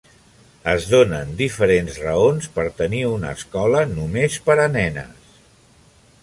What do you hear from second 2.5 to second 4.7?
per tenir una escola només per a